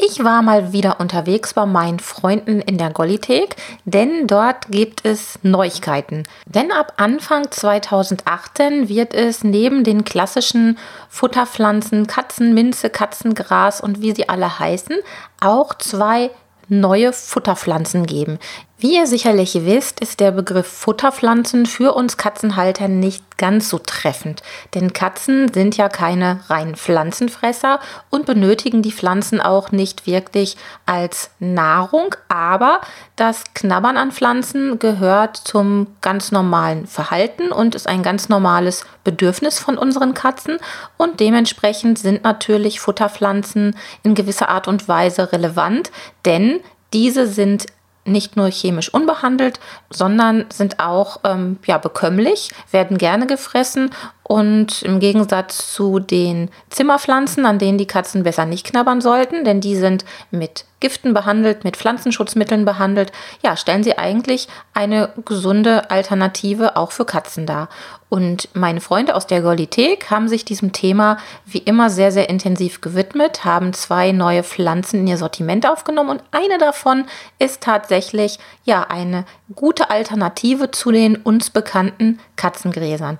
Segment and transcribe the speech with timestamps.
[0.00, 5.40] Ich war mal wieder unterwegs bei meinen Freunden in der Gollithek, denn dort gibt es
[5.42, 6.22] Neuigkeiten.
[6.46, 14.28] Denn ab Anfang 2018 wird es neben den klassischen Futterpflanzen Katzenminze, Katzengras und wie sie
[14.28, 14.98] alle heißen,
[15.40, 16.30] auch zwei
[16.68, 18.38] neue Futterpflanzen geben.
[18.80, 24.44] Wie ihr sicherlich wisst, ist der Begriff Futterpflanzen für uns Katzenhalter nicht ganz so treffend,
[24.72, 31.30] denn Katzen sind ja keine reinen Pflanzenfresser und benötigen die Pflanzen auch nicht wirklich als
[31.40, 32.80] Nahrung, aber
[33.16, 39.58] das Knabbern an Pflanzen gehört zum ganz normalen Verhalten und ist ein ganz normales Bedürfnis
[39.58, 40.58] von unseren Katzen.
[40.96, 45.90] Und dementsprechend sind natürlich Futterpflanzen in gewisser Art und Weise relevant,
[46.24, 46.60] denn
[46.92, 47.66] diese sind
[48.04, 49.60] nicht nur chemisch unbehandelt,
[49.90, 53.90] sondern sind auch ähm, ja, bekömmlich, werden gerne gefressen
[54.28, 59.62] und im Gegensatz zu den Zimmerpflanzen, an denen die Katzen besser nicht knabbern sollten, denn
[59.62, 63.10] die sind mit Giften behandelt, mit Pflanzenschutzmitteln behandelt,
[63.42, 67.70] ja, stellen sie eigentlich eine gesunde Alternative auch für Katzen dar.
[68.10, 72.82] Und meine Freunde aus der Golithek haben sich diesem Thema wie immer sehr, sehr intensiv
[72.82, 77.06] gewidmet, haben zwei neue Pflanzen in ihr Sortiment aufgenommen und eine davon
[77.38, 83.18] ist tatsächlich ja eine gute Alternative zu den uns bekannten Katzengräsern.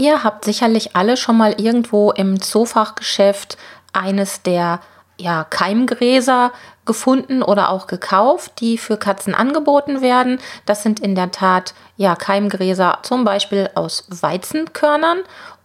[0.00, 3.58] Ihr habt sicherlich alle schon mal irgendwo im Zoofachgeschäft
[3.92, 4.80] eines der
[5.18, 6.52] ja, Keimgräser
[6.86, 10.38] gefunden oder auch gekauft, die für Katzen angeboten werden.
[10.64, 15.18] Das sind in der Tat ja Keimgräser zum Beispiel aus Weizenkörnern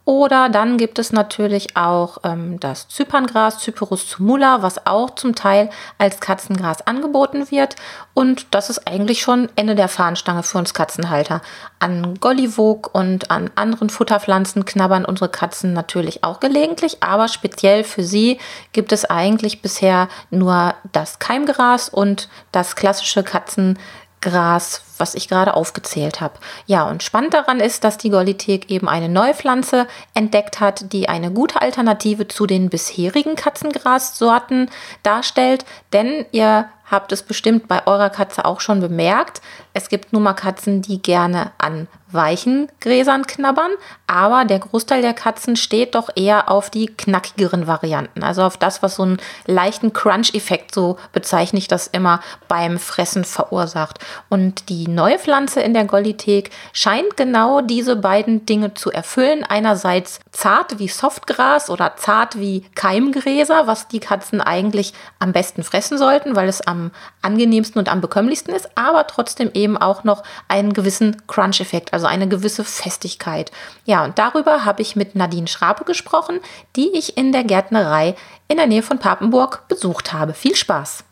[0.06, 5.72] oder dann gibt es natürlich auch ähm, das Zyperngras, Cyperus tumula, was auch zum Teil
[5.98, 7.76] als Katzengras angeboten wird.
[8.14, 11.42] Und das ist eigentlich schon Ende der Fahnenstange für uns Katzenhalter.
[11.80, 18.04] An Gollivog und an anderen Futterpflanzen knabbern unsere Katzen natürlich auch gelegentlich, aber speziell für
[18.04, 18.40] sie
[18.74, 23.84] gibt es eigentlich bisher nur das Keimgras und das klassische Katzengras.
[24.26, 26.40] Gras, was ich gerade aufgezählt habe.
[26.66, 31.08] Ja, und spannend daran ist, dass die Golithek eben eine neue Pflanze entdeckt hat, die
[31.08, 34.72] eine gute Alternative zu den bisherigen Katzengrassorten
[35.04, 35.64] darstellt.
[35.94, 39.42] Denn ihr habt es bestimmt bei eurer Katze auch schon bemerkt.
[39.74, 43.72] Es gibt nun mal Katzen, die gerne an weichen Gräsern knabbern,
[44.08, 48.82] aber der Großteil der Katzen steht doch eher auf die knackigeren Varianten, also auf das,
[48.82, 54.00] was so einen leichten Crunch-Effekt, so bezeichne ich das immer, beim Fressen verursacht.
[54.30, 59.44] Und die neue Pflanze in der Gollithek scheint genau diese beiden Dinge zu erfüllen.
[59.44, 65.98] Einerseits zart wie Softgras oder zart wie Keimgräser, was die Katzen eigentlich am besten fressen
[65.98, 70.74] sollten, weil es am angenehmsten und am bekömmlichsten ist, aber trotzdem eben auch noch einen
[70.74, 73.52] gewissen Crunch-Effekt, also eine gewisse Festigkeit.
[73.86, 76.40] Ja, und darüber habe ich mit Nadine Schrape gesprochen,
[76.76, 78.16] die ich in der Gärtnerei
[78.48, 80.34] in der Nähe von Papenburg besucht habe.
[80.34, 81.04] Viel Spaß!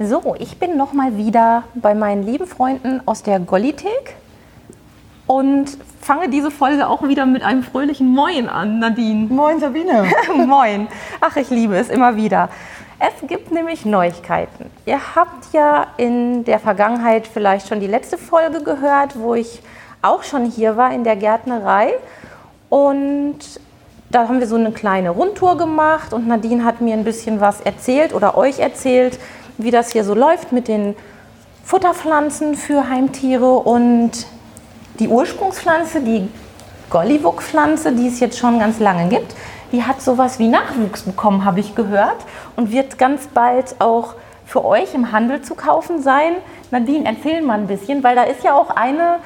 [0.00, 4.14] So, ich bin nochmal wieder bei meinen lieben Freunden aus der Gollithek
[5.26, 9.26] und fange diese Folge auch wieder mit einem fröhlichen Moin an, Nadine.
[9.28, 10.10] Moin, Sabine.
[10.46, 10.88] Moin.
[11.20, 12.48] Ach, ich liebe es immer wieder.
[13.00, 14.70] Es gibt nämlich Neuigkeiten.
[14.84, 19.62] Ihr habt ja in der Vergangenheit vielleicht schon die letzte Folge gehört, wo ich
[20.02, 21.94] auch schon hier war in der Gärtnerei.
[22.68, 23.38] Und
[24.10, 27.60] da haben wir so eine kleine Rundtour gemacht und Nadine hat mir ein bisschen was
[27.60, 29.18] erzählt oder euch erzählt,
[29.58, 30.96] wie das hier so läuft mit den
[31.64, 34.26] Futterpflanzen für Heimtiere und
[34.98, 36.28] die Ursprungspflanze, die
[36.90, 39.34] Gollivuk-Pflanze, die es jetzt schon ganz lange gibt,
[39.72, 42.18] die hat sowas wie Nachwuchs bekommen, habe ich gehört,
[42.56, 44.14] und wird ganz bald auch
[44.46, 46.32] für euch im Handel zu kaufen sein.
[46.70, 49.16] Nadine, erzähl mal ein bisschen, weil da ist ja auch eine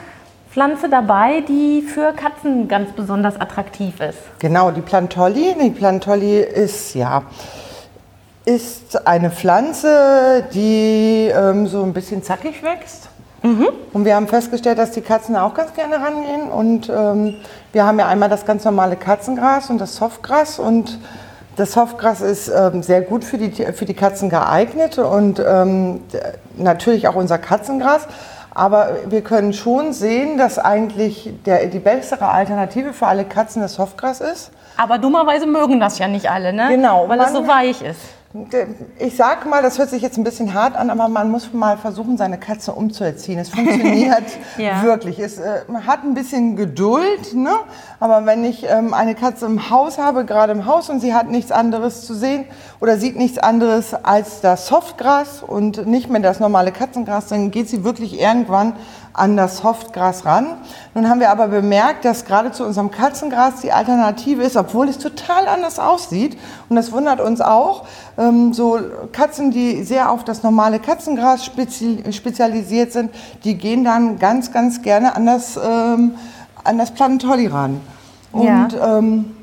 [0.50, 4.18] Pflanze dabei, die für Katzen ganz besonders attraktiv ist.
[4.38, 5.54] Genau, die Plantolli.
[5.60, 7.22] Die Plantolli ist ja
[8.44, 13.08] ist eine Pflanze, die ähm, so ein bisschen zackig wächst.
[13.42, 13.68] Mhm.
[13.92, 16.50] Und wir haben festgestellt, dass die Katzen auch ganz gerne rangehen.
[16.50, 17.34] Und ähm,
[17.72, 20.58] wir haben ja einmal das ganz normale Katzengras und das Softgras.
[20.58, 20.98] Und
[21.56, 26.00] das Softgras ist ähm, sehr gut für die, für die Katzen geeignet und ähm,
[26.56, 28.06] natürlich auch unser Katzengras.
[28.54, 33.74] Aber wir können schon sehen, dass eigentlich der, die bessere Alternative für alle Katzen das
[33.74, 34.50] Softgras ist.
[34.76, 36.68] Aber dummerweise mögen das ja nicht alle, ne?
[36.68, 37.08] Genau.
[37.08, 38.00] Weil es so weich ist.
[38.98, 41.76] Ich sag mal, das hört sich jetzt ein bisschen hart an, aber man muss mal
[41.76, 43.38] versuchen, seine Katze umzuerziehen.
[43.38, 44.24] Es funktioniert
[44.56, 44.82] ja.
[44.82, 45.18] wirklich.
[45.18, 47.54] Es äh, hat ein bisschen Geduld, ne?
[48.00, 51.28] aber wenn ich ähm, eine Katze im Haus habe, gerade im Haus, und sie hat
[51.28, 52.46] nichts anderes zu sehen
[52.80, 57.68] oder sieht nichts anderes als das Softgras und nicht mehr das normale Katzengras, dann geht
[57.68, 58.72] sie wirklich irgendwann
[59.14, 60.46] an das Softgras ran.
[60.94, 64.98] Nun haben wir aber bemerkt, dass gerade zu unserem Katzengras die Alternative ist, obwohl es
[64.98, 66.38] total anders aussieht.
[66.68, 67.84] Und das wundert uns auch.
[68.16, 68.78] Ähm, so
[69.12, 73.10] Katzen, die sehr auf das normale Katzengras spezialisiert sind,
[73.44, 76.12] die gehen dann ganz, ganz gerne an das, ähm,
[76.64, 77.80] an das Plantolli ran.
[78.32, 78.98] Und ja.
[78.98, 79.36] ähm,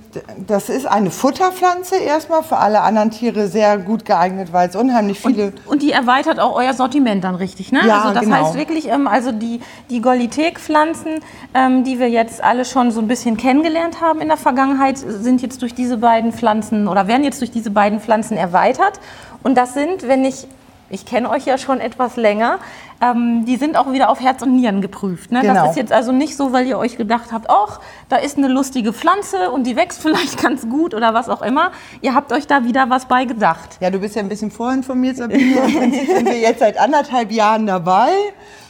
[0.48, 5.20] das ist eine Futterpflanze erstmal, für alle anderen Tiere sehr gut geeignet, weil es unheimlich
[5.20, 5.46] viele...
[5.46, 7.82] Und, und die erweitert auch euer Sortiment dann richtig, ne?
[7.86, 8.36] Ja, also das genau.
[8.38, 11.20] heißt wirklich, ähm, also die, die Golithek-Pflanzen,
[11.54, 15.42] ähm, die wir jetzt alle schon so ein bisschen kennengelernt haben in der Vergangenheit, sind
[15.42, 19.00] jetzt durch diese beiden Pflanzen oder werden jetzt durch diese beiden Pflanzen erweitert.
[19.44, 20.48] Und das sind, wenn ich
[20.90, 22.60] ich kenne euch ja schon etwas länger,
[23.02, 25.32] ähm, die sind auch wieder auf Herz und Nieren geprüft.
[25.32, 25.42] Ne?
[25.42, 25.54] Genau.
[25.54, 27.80] Das ist jetzt also nicht so, weil ihr euch gedacht habt, ach,
[28.10, 31.72] da ist eine lustige Pflanze und die wächst vielleicht ganz gut oder was auch immer.
[32.02, 33.78] Ihr habt euch da wieder was bei gedacht.
[33.80, 35.60] Ja, du bist ja ein bisschen vorinformiert, Sabine.
[35.68, 38.10] Im Prinzip sind wir jetzt seit anderthalb Jahren dabei.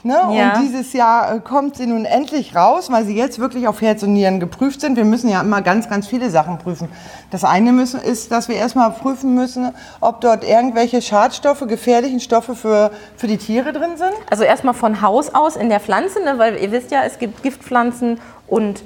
[0.03, 0.13] Ne?
[0.31, 0.53] Ja.
[0.53, 4.01] Und dieses Jahr äh, kommt sie nun endlich raus, weil sie jetzt wirklich auf Herz
[4.03, 4.95] und Nieren geprüft sind.
[4.95, 6.87] Wir müssen ja immer ganz, ganz viele Sachen prüfen.
[7.31, 12.55] Das eine müssen, ist, dass wir erstmal prüfen müssen, ob dort irgendwelche Schadstoffe, gefährlichen Stoffe
[12.55, 14.13] für, für die Tiere drin sind.
[14.29, 16.35] Also erstmal von Haus aus in der Pflanze, ne?
[16.37, 18.83] weil ihr wisst ja, es gibt Giftpflanzen und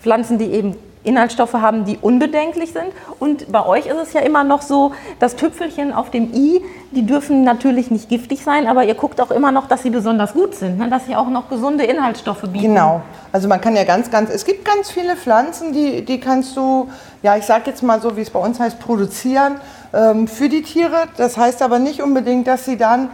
[0.00, 2.86] Pflanzen, die eben Inhaltsstoffe haben, die unbedenklich sind.
[3.20, 7.06] Und bei euch ist es ja immer noch so, das Tüpfelchen auf dem i, die
[7.06, 10.54] dürfen natürlich nicht giftig sein, aber ihr guckt auch immer noch, dass sie besonders gut
[10.54, 10.88] sind, ne?
[10.88, 12.74] dass sie auch noch gesunde Inhaltsstoffe bieten.
[12.74, 13.02] Genau.
[13.32, 16.88] Also man kann ja ganz, ganz, es gibt ganz viele Pflanzen, die, die kannst du,
[17.22, 19.56] ja ich sage jetzt mal so, wie es bei uns heißt, produzieren
[19.92, 21.04] ähm, für die Tiere.
[21.16, 23.10] Das heißt aber nicht unbedingt, dass sie dann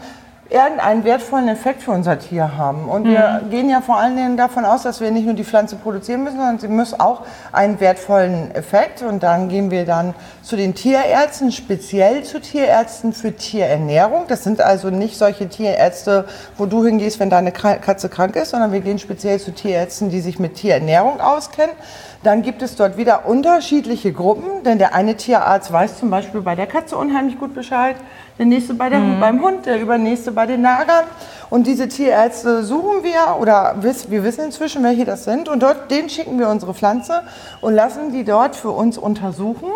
[0.50, 2.88] irgendeinen wertvollen Effekt für unser Tier haben.
[2.88, 3.10] Und mhm.
[3.10, 6.24] wir gehen ja vor allen Dingen davon aus, dass wir nicht nur die Pflanze produzieren
[6.24, 9.02] müssen, sondern sie muss auch einen wertvollen Effekt.
[9.02, 14.24] Und dann gehen wir dann zu den Tierärzten, speziell zu Tierärzten für Tierernährung.
[14.26, 16.26] Das sind also nicht solche Tierärzte,
[16.56, 20.20] wo du hingehst, wenn deine Katze krank ist, sondern wir gehen speziell zu Tierärzten, die
[20.20, 21.74] sich mit Tierernährung auskennen.
[22.22, 26.54] Dann gibt es dort wieder unterschiedliche Gruppen, denn der eine Tierarzt weiß zum Beispiel bei
[26.54, 27.96] der Katze unheimlich gut Bescheid,
[28.40, 29.20] der nächste bei der, mhm.
[29.20, 31.04] beim Hund, der übernächste bei den Nagern.
[31.50, 35.46] Und diese Tierärzte suchen wir oder wir wissen inzwischen, welche das sind.
[35.50, 37.20] Und dort, denen schicken wir unsere Pflanze
[37.60, 39.68] und lassen die dort für uns untersuchen.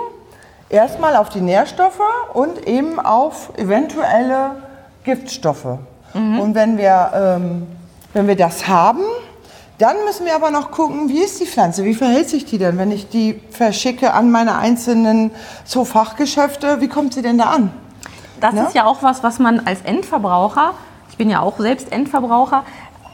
[0.70, 2.00] Erstmal auf die Nährstoffe
[2.32, 4.52] und eben auf eventuelle
[5.05, 5.76] Giftstoffe.
[6.14, 6.40] Mhm.
[6.40, 7.66] Und wenn wir, ähm,
[8.14, 9.02] wenn wir das haben,
[9.76, 12.78] dann müssen wir aber noch gucken, wie ist die Pflanze, wie verhält sich die denn,
[12.78, 15.32] wenn ich die verschicke an meine einzelnen
[15.66, 17.83] so Fachgeschäfte, wie kommt sie denn da an?
[18.44, 18.64] Das ne?
[18.64, 20.75] ist ja auch was, was man als Endverbraucher,
[21.08, 22.64] ich bin ja auch selbst Endverbraucher,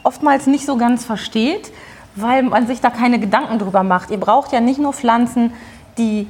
[0.03, 1.71] oftmals nicht so ganz versteht,
[2.15, 4.11] weil man sich da keine Gedanken drüber macht.
[4.11, 5.53] Ihr braucht ja nicht nur Pflanzen,
[5.97, 6.27] die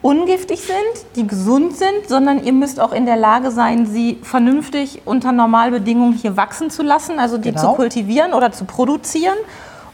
[0.00, 5.02] ungiftig sind, die gesund sind, sondern ihr müsst auch in der Lage sein, sie vernünftig
[5.04, 7.72] unter Normalbedingungen hier wachsen zu lassen, also die genau.
[7.72, 9.36] zu kultivieren oder zu produzieren.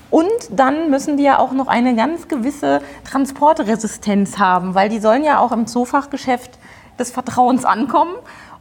[0.08, 5.24] Und dann müssen die ja auch noch eine ganz gewisse Transportresistenz haben, weil die sollen
[5.24, 6.60] ja auch im Zoofachgeschäft
[6.98, 8.14] des Vertrauens ankommen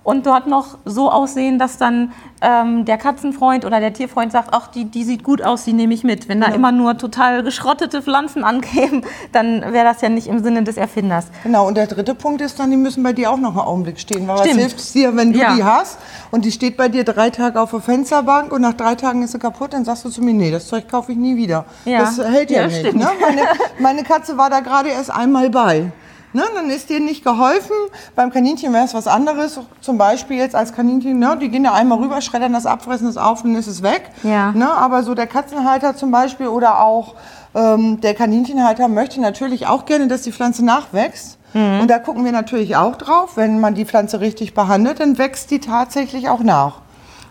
[0.06, 4.68] und dort noch so aussehen, dass dann ähm, der Katzenfreund oder der Tierfreund sagt, ach,
[4.68, 6.30] die, die sieht gut aus, die nehme ich mit.
[6.30, 6.58] Wenn da genau.
[6.58, 11.26] immer nur total geschrottete Pflanzen ankämen, dann wäre das ja nicht im Sinne des Erfinders.
[11.44, 14.00] Genau, und der dritte Punkt ist dann, die müssen bei dir auch noch einen Augenblick
[14.00, 14.28] stehen.
[14.28, 14.54] Weil Stimmt.
[14.54, 15.56] was hilft es dir, wenn du ja.
[15.56, 15.98] die hast
[16.30, 19.32] und die steht bei dir drei Tage auf der Fensterbank und nach drei Tagen ist
[19.32, 21.66] sie kaputt, dann sagst du zu mir, nee, das Zeug kaufe ich nie wieder.
[21.86, 22.02] Ja.
[22.02, 22.94] Das hält ja, ja nicht.
[22.94, 23.08] Ne?
[23.20, 23.42] Meine,
[23.80, 25.92] meine Katze war da gerade erst einmal bei.
[26.36, 27.78] Ne, dann ist dir nicht geholfen.
[28.14, 29.58] Beim Kaninchen wäre es was anderes.
[29.80, 33.08] Zum Beispiel jetzt als Kaninchen, ne, die gehen da einmal rüber, schreddern das ab, fressen
[33.08, 34.10] es auf, dann ist es weg.
[34.22, 34.52] Ja.
[34.52, 37.16] Ne, aber so der Katzenhalter zum Beispiel oder auch
[37.56, 41.38] ähm, der Kaninchenhalter möchte natürlich auch gerne, dass die Pflanze nachwächst.
[41.54, 41.80] Mhm.
[41.80, 43.38] Und da gucken wir natürlich auch drauf.
[43.38, 46.82] Wenn man die Pflanze richtig behandelt, dann wächst die tatsächlich auch nach.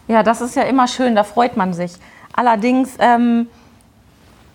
[0.09, 1.93] Ja, das ist ja immer schön, da freut man sich.
[2.33, 3.49] Allerdings ähm,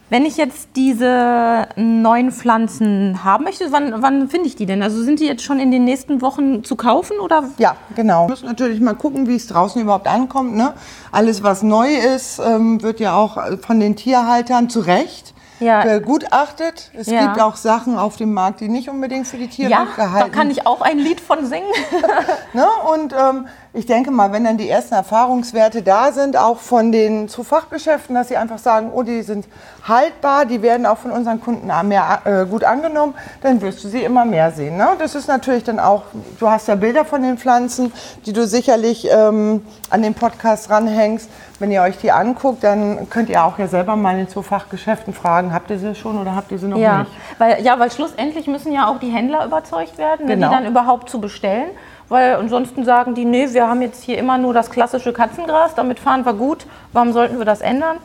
[0.09, 4.81] wenn ich jetzt diese neuen Pflanzen haben möchte, wann, wann finde ich die denn?
[4.81, 7.43] Also sind die jetzt schon in den nächsten Wochen zu kaufen oder?
[7.57, 8.25] Ja, genau.
[8.25, 10.55] Wir müssen natürlich mal gucken, wie es draußen überhaupt ankommt.
[10.55, 10.73] Ne?
[11.11, 15.83] Alles, was neu ist, ähm, wird ja auch von den Tierhaltern zu Recht Ja.
[15.83, 16.91] begutachtet.
[16.93, 17.27] Es Ja.
[17.27, 20.31] gibt auch Sachen auf dem Markt, die nicht unbedingt für die Tiere Ja, da gehalten
[20.31, 21.67] kann ich auch ein Lied von singen.
[22.53, 22.65] Ne?
[22.91, 27.29] Und ähm, ich denke mal, wenn dann die ersten Erfahrungswerte da sind, auch von den
[27.29, 29.45] zu Fachgeschäften, dass sie einfach sagen, oh, die sind
[29.87, 33.13] haltbar, die werden auch von unseren Kunden mehr, äh, gut angenommen,
[33.43, 34.77] dann wirst du sie immer mehr sehen.
[34.77, 34.89] Ne?
[34.97, 36.03] Das ist natürlich dann auch,
[36.39, 37.93] du hast ja Bilder von den Pflanzen,
[38.25, 41.29] die du sicherlich ähm, an den Podcast ranhängst.
[41.59, 45.13] Wenn ihr euch die anguckt, dann könnt ihr auch ja selber mal in den Zoofachgeschäften
[45.13, 47.11] fragen, habt ihr sie schon oder habt ihr sie noch Ja, nicht?
[47.37, 50.47] weil, ja, weil schlussendlich müssen ja auch die Händler überzeugt werden, Genau.
[50.49, 51.69] die dann überhaupt zu bestellen.
[52.07, 55.99] Weil ansonsten sagen die, nee, wir haben jetzt hier immer nur das klassische Katzengras, damit
[55.99, 57.97] fahren wir gut, warum sollten wir das ändern?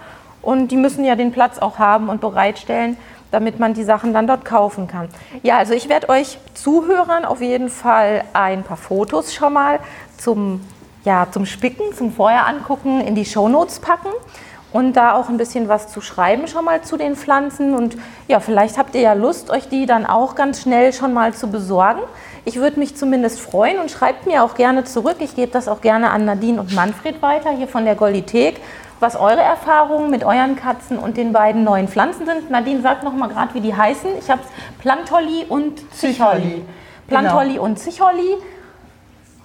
[0.43, 2.99] Und die müssen ja den Platz auch haben und bereitstellen,
[3.31, 5.09] damit man die Sachen dann dort kaufen kann.
[5.43, 9.79] Ja, also ich werde euch Zuhörern auf jeden Fall ein paar Fotos schon mal
[10.19, 10.61] zum,
[11.05, 14.11] ja, zum Spicken, zum Vorher angucken, in die Shownotes packen
[14.75, 17.75] und da auch ein bisschen was zu schreiben schon mal zu den Pflanzen.
[17.75, 17.97] Und
[18.27, 21.47] ja, vielleicht habt ihr ja Lust, euch die dann auch ganz schnell schon mal zu
[21.47, 22.01] besorgen.
[22.45, 25.19] Ich würde mich zumindest freuen und schreibt mir auch gerne zurück.
[25.21, 28.61] Ich gebe das auch gerne an Nadine und Manfred weiter, hier von der Goldithek,
[28.99, 32.51] was eure Erfahrungen mit euren Katzen und den beiden neuen Pflanzen sind.
[32.51, 34.11] Nadine, sagt noch mal gerade, wie die heißen.
[34.19, 34.43] Ich habe
[34.81, 36.43] Plantolli und Zicholi.
[36.43, 36.65] Zicholi.
[37.07, 38.39] Plantolli und Zicholi.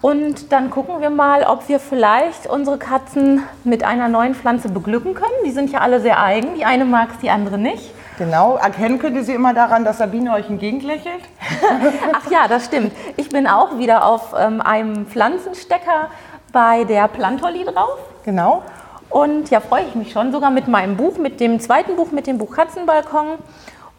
[0.01, 5.13] Und dann gucken wir mal, ob wir vielleicht unsere Katzen mit einer neuen Pflanze beglücken
[5.13, 5.33] können.
[5.45, 6.55] Die sind ja alle sehr eigen.
[6.55, 7.93] Die eine mag es, die andere nicht.
[8.17, 11.23] Genau, erkennen könnt ihr sie immer daran, dass Sabine euch entgegenlächelt.
[12.13, 12.91] Ach ja, das stimmt.
[13.17, 16.09] Ich bin auch wieder auf ähm, einem Pflanzenstecker
[16.51, 17.97] bei der Plantolli drauf.
[18.23, 18.63] Genau.
[19.09, 22.27] Und ja, freue ich mich schon, sogar mit meinem Buch, mit dem zweiten Buch, mit
[22.27, 23.37] dem Buch Katzenbalkon.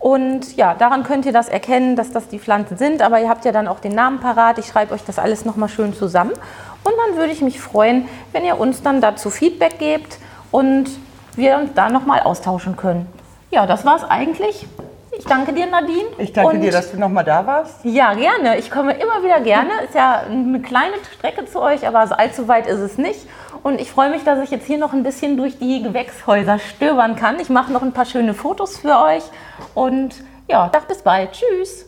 [0.00, 3.02] Und ja, daran könnt ihr das erkennen, dass das die Pflanzen sind.
[3.02, 4.58] Aber ihr habt ja dann auch den Namen parat.
[4.58, 6.32] Ich schreibe euch das alles nochmal schön zusammen.
[6.82, 10.18] Und dann würde ich mich freuen, wenn ihr uns dann dazu Feedback gebt
[10.50, 10.90] und
[11.36, 13.06] wir uns da nochmal austauschen können.
[13.50, 14.66] Ja, das war's eigentlich.
[15.20, 16.08] Ich danke dir, Nadine.
[16.16, 17.84] Ich danke Und dir, dass du nochmal da warst.
[17.84, 18.56] ja, gerne.
[18.56, 19.70] Ich komme immer wieder gerne.
[19.84, 23.26] Ist ja eine kleine Strecke zu euch, aber so allzu weit ist es nicht.
[23.62, 27.16] Und ich freue mich, dass ich jetzt hier noch ein bisschen durch die Gewächshäuser stöbern
[27.16, 27.38] kann.
[27.38, 29.24] Ich mache noch ein paar schöne Fotos für euch.
[29.74, 30.14] Und
[30.48, 31.32] ja, sag bis bald.
[31.32, 31.84] Tschüss.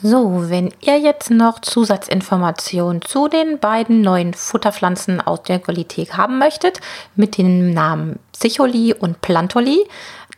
[0.00, 6.38] So, wenn ihr jetzt noch Zusatzinformationen zu den beiden neuen Futterpflanzen aus der Qualität haben
[6.38, 6.80] möchtet,
[7.14, 9.86] mit den Namen Sicholi und Plantoli,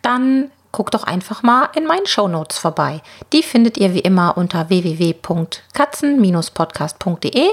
[0.03, 3.01] dann guckt doch einfach mal in meinen Shownotes vorbei.
[3.33, 7.49] Die findet ihr wie immer unter www.katzen-podcast.de.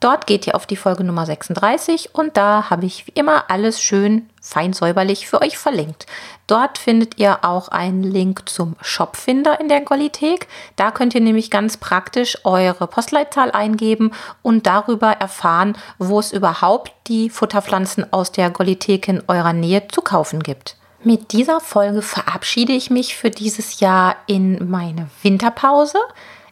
[0.00, 3.82] Dort geht ihr auf die Folge Nummer 36 und da habe ich wie immer alles
[3.82, 6.06] schön fein säuberlich für euch verlinkt.
[6.46, 10.46] Dort findet ihr auch einen Link zum Shopfinder in der Qualität.
[10.76, 16.94] Da könnt ihr nämlich ganz praktisch eure Postleitzahl eingeben und darüber erfahren, wo es überhaupt
[17.06, 20.78] die Futterpflanzen aus der Qualität in eurer Nähe zu kaufen gibt.
[21.04, 25.98] Mit dieser Folge verabschiede ich mich für dieses Jahr in meine Winterpause.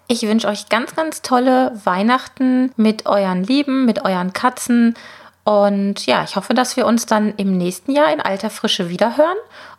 [0.08, 4.94] Ich wünsche euch ganz, ganz tolle Weihnachten mit euren Lieben, mit euren Katzen.
[5.44, 9.36] Und ja, ich hoffe, dass wir uns dann im nächsten Jahr in alter Frische wiederhören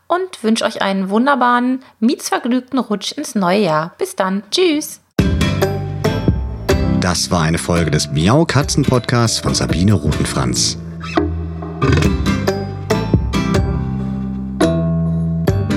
[0.08, 3.92] und wünsche euch einen wunderbaren, mietsvergnügten Rutsch ins neue Jahr.
[3.98, 4.42] Bis dann.
[4.52, 5.02] Tschüss.
[7.02, 10.78] Das war eine Folge des Miau Katzen Podcasts von Sabine Rutenfranz.